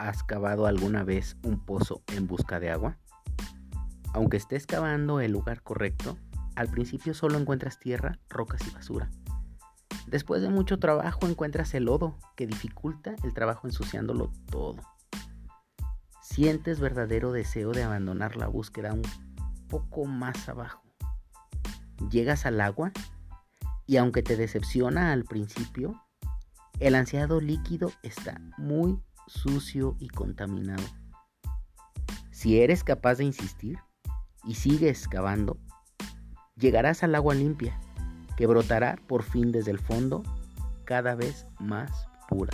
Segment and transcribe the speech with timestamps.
[0.00, 2.96] ¿Has cavado alguna vez un pozo en busca de agua?
[4.14, 6.16] Aunque estés cavando el lugar correcto,
[6.56, 9.10] al principio solo encuentras tierra, rocas y basura.
[10.06, 14.80] Después de mucho trabajo encuentras el lodo que dificulta el trabajo ensuciándolo todo.
[16.22, 19.02] Sientes verdadero deseo de abandonar la búsqueda un
[19.68, 20.82] poco más abajo.
[22.10, 22.90] Llegas al agua
[23.86, 26.02] y aunque te decepciona al principio,
[26.78, 28.98] el ansiado líquido está muy
[29.30, 30.82] sucio y contaminado.
[32.30, 33.78] Si eres capaz de insistir
[34.44, 35.58] y sigues cavando,
[36.56, 37.78] llegarás al agua limpia,
[38.36, 40.22] que brotará por fin desde el fondo
[40.84, 42.52] cada vez más pura.